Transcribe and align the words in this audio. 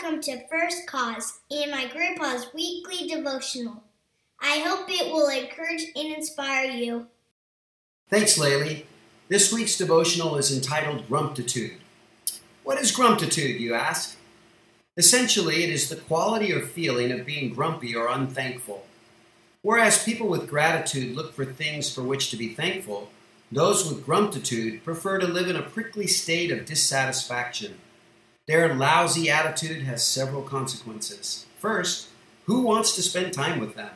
welcome 0.00 0.20
to 0.20 0.46
First 0.48 0.86
Cause 0.86 1.40
and 1.50 1.70
my 1.70 1.86
grandpa's 1.86 2.46
weekly 2.54 3.08
devotional. 3.08 3.82
I 4.40 4.60
hope 4.60 4.88
it 4.88 5.12
will 5.12 5.28
encourage 5.28 5.84
and 5.94 6.14
inspire 6.14 6.70
you. 6.70 7.06
Thanks, 8.08 8.38
Laylee. 8.38 8.84
This 9.28 9.52
week's 9.52 9.76
devotional 9.76 10.36
is 10.36 10.54
entitled 10.54 11.06
Grumptitude. 11.08 11.78
What 12.62 12.78
is 12.78 12.92
grumptitude, 12.92 13.60
you 13.60 13.74
ask? 13.74 14.16
Essentially, 14.96 15.64
it 15.64 15.70
is 15.70 15.88
the 15.88 15.96
quality 15.96 16.52
or 16.52 16.60
feeling 16.60 17.10
of 17.12 17.26
being 17.26 17.52
grumpy 17.52 17.94
or 17.94 18.08
unthankful. 18.08 18.86
Whereas 19.62 20.04
people 20.04 20.28
with 20.28 20.48
gratitude 20.48 21.14
look 21.14 21.34
for 21.34 21.44
things 21.44 21.92
for 21.92 22.02
which 22.02 22.30
to 22.30 22.36
be 22.36 22.54
thankful, 22.54 23.10
those 23.52 23.86
with 23.88 24.06
grumptitude 24.06 24.84
prefer 24.84 25.18
to 25.18 25.26
live 25.26 25.48
in 25.48 25.56
a 25.56 25.62
prickly 25.62 26.06
state 26.06 26.50
of 26.50 26.64
dissatisfaction. 26.64 27.78
Their 28.50 28.74
lousy 28.74 29.30
attitude 29.30 29.84
has 29.84 30.04
several 30.04 30.42
consequences. 30.42 31.46
First, 31.60 32.08
who 32.46 32.62
wants 32.62 32.96
to 32.96 33.02
spend 33.02 33.32
time 33.32 33.60
with 33.60 33.76
them? 33.76 33.92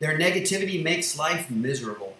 Their 0.00 0.18
negativity 0.18 0.84
makes 0.84 1.18
life 1.18 1.50
miserable. 1.50 2.14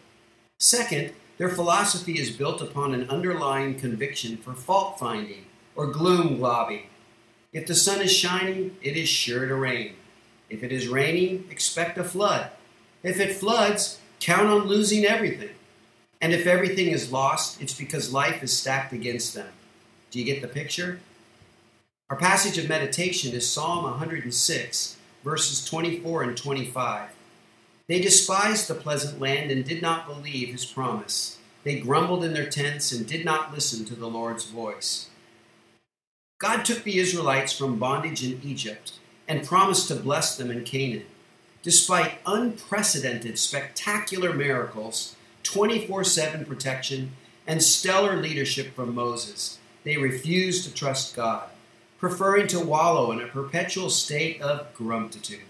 Second, 0.57 1.13
their 1.37 1.51
philosophy 1.51 2.19
is 2.19 2.31
built 2.31 2.63
upon 2.63 2.95
an 2.95 3.11
underlying 3.11 3.79
conviction 3.79 4.39
for 4.39 4.55
fault 4.55 4.99
finding 4.99 5.45
or 5.77 5.89
gloom 5.89 6.39
globbing. 6.39 6.85
If 7.53 7.67
the 7.67 7.75
sun 7.75 8.01
is 8.01 8.11
shining, 8.11 8.79
it 8.81 8.97
is 8.97 9.11
sure 9.11 9.47
to 9.47 9.55
rain. 9.55 9.97
If 10.49 10.63
it 10.63 10.73
is 10.73 10.89
raining, 10.89 11.45
expect 11.51 11.99
a 11.99 12.05
flood. 12.05 12.53
If 13.03 13.21
it 13.21 13.37
floods, 13.37 14.01
count 14.19 14.49
on 14.49 14.67
losing 14.67 15.05
everything. 15.05 15.57
And 16.23 16.33
if 16.33 16.47
everything 16.47 16.87
is 16.87 17.13
lost, 17.13 17.61
it's 17.61 17.75
because 17.75 18.15
life 18.15 18.43
is 18.43 18.57
stacked 18.57 18.95
against 18.95 19.35
them. 19.35 19.53
Do 20.11 20.19
you 20.19 20.25
get 20.25 20.41
the 20.41 20.49
picture? 20.49 21.01
Our 22.11 22.17
passage 22.17 22.59
of 22.59 22.69
meditation 22.69 23.35
is 23.35 23.49
Psalm 23.49 23.85
106, 23.85 24.97
verses 25.23 25.65
24 25.65 26.25
and 26.25 26.37
25. 26.37 27.09
They 27.87 28.01
despised 28.01 28.67
the 28.67 28.75
pleasant 28.75 29.21
land 29.21 29.53
and 29.53 29.65
did 29.65 29.81
not 29.81 30.09
believe 30.09 30.49
his 30.49 30.67
promise. 30.67 31.39
They 31.63 31.79
grumbled 31.79 32.25
in 32.25 32.35
their 32.35 32.51
tents 32.51 32.91
and 32.91 33.07
did 33.07 33.25
not 33.25 33.55
listen 33.55 33.85
to 33.85 33.95
the 33.95 34.09
Lord's 34.09 34.45
voice. 34.47 35.09
God 36.41 36.65
took 36.65 36.83
the 36.83 36.99
Israelites 36.99 37.53
from 37.53 37.79
bondage 37.79 38.25
in 38.25 38.41
Egypt 38.43 38.95
and 39.29 39.47
promised 39.47 39.87
to 39.87 39.95
bless 39.95 40.37
them 40.37 40.51
in 40.51 40.65
Canaan. 40.65 41.07
Despite 41.63 42.19
unprecedented, 42.27 43.39
spectacular 43.39 44.35
miracles, 44.35 45.15
24 45.45 46.03
7 46.03 46.45
protection, 46.45 47.13
and 47.47 47.63
stellar 47.63 48.17
leadership 48.17 48.75
from 48.75 48.97
Moses, 48.97 49.59
they 49.85 49.97
refused 49.97 50.65
to 50.65 50.75
trust 50.75 51.15
God 51.15 51.51
preferring 52.01 52.49
to 52.49 52.59
wallow 52.59 53.13
in 53.13 53.21
a 53.21 53.27
perpetual 53.27 53.91
state 53.91 54.41
of 54.41 54.73
grumptitude. 54.73 55.43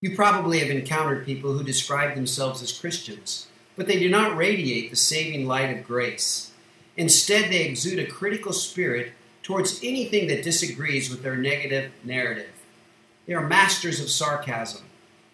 You 0.00 0.16
probably 0.16 0.58
have 0.58 0.68
encountered 0.68 1.24
people 1.24 1.52
who 1.52 1.62
describe 1.62 2.16
themselves 2.16 2.60
as 2.60 2.76
Christians, 2.76 3.46
but 3.76 3.86
they 3.86 4.00
do 4.00 4.10
not 4.10 4.36
radiate 4.36 4.90
the 4.90 4.96
saving 4.96 5.46
light 5.46 5.74
of 5.74 5.86
grace. 5.86 6.50
Instead, 6.96 7.50
they 7.50 7.64
exude 7.64 8.00
a 8.00 8.06
critical 8.06 8.52
spirit 8.52 9.12
towards 9.44 9.78
anything 9.84 10.26
that 10.26 10.42
disagrees 10.42 11.08
with 11.08 11.22
their 11.22 11.36
negative 11.36 11.92
narrative. 12.02 12.50
They 13.26 13.34
are 13.34 13.46
masters 13.46 14.00
of 14.00 14.10
sarcasm, 14.10 14.82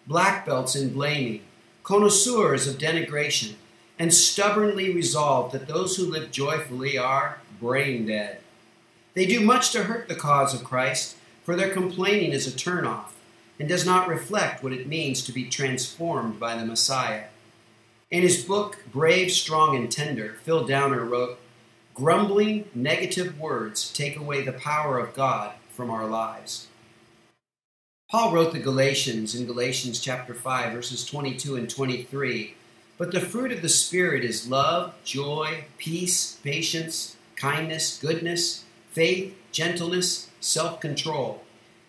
black 0.07 0.45
belts 0.45 0.77
in 0.77 0.93
blaming, 0.93 1.41
connoisseurs 1.83 2.69
of 2.69 2.77
denigration, 2.77 3.55
and 3.99 4.13
stubbornly 4.13 4.95
resolved 4.95 5.55
that 5.55 5.67
those 5.67 5.97
who 5.97 6.05
live 6.05 6.31
joyfully 6.31 6.99
are 6.99 7.41
brain 7.59 8.07
dead. 8.07 8.41
They 9.15 9.27
do 9.27 9.41
much 9.41 9.73
to 9.73 9.85
hurt 9.85 10.09
the 10.09 10.15
cause 10.15 10.55
of 10.55 10.65
Christ, 10.65 11.17
for 11.43 11.57
their 11.57 11.73
complaining 11.73 12.33
is 12.33 12.47
a 12.47 12.57
turnoff 12.57 13.11
and 13.59 13.69
does 13.69 13.85
not 13.85 14.09
reflect 14.09 14.63
what 14.63 14.73
it 14.73 14.87
means 14.87 15.23
to 15.25 15.33
be 15.33 15.49
transformed 15.49 16.39
by 16.39 16.57
the 16.57 16.65
Messiah. 16.65 17.25
In 18.11 18.23
his 18.23 18.45
book, 18.45 18.79
Brave, 18.93 19.33
Strong, 19.33 19.77
and 19.77 19.91
Tender, 19.91 20.37
Phil 20.45 20.67
Downer 20.67 21.05
wrote, 21.05 21.39
Grumbling, 21.95 22.69
negative 22.75 23.39
words 23.39 23.93
take 23.93 24.17
away 24.17 24.43
the 24.43 24.53
power 24.53 24.99
of 24.99 25.15
God 25.15 25.53
from 25.71 25.91
our 25.91 26.07
lives. 26.07 26.69
Paul 28.11 28.33
wrote 28.33 28.53
the 28.53 28.59
Galatians 28.59 29.35
in 29.35 29.47
Galatians 29.47 30.01
chapter 30.01 30.35
5, 30.35 30.73
verses 30.73 31.05
22 31.05 31.57
and 31.57 31.69
23. 31.69 32.55
But 32.97 33.13
the 33.13 33.21
fruit 33.21 33.53
of 33.53 33.63
the 33.63 33.69
Spirit 33.69 34.25
is 34.25 34.49
love, 34.49 34.95
joy, 35.05 35.65
peace, 35.79 36.39
patience, 36.43 37.17
kindness, 37.37 37.99
goodness 37.99 38.65
faith, 38.91 39.37
gentleness, 39.53 40.29
self 40.41 40.81
control. 40.81 41.43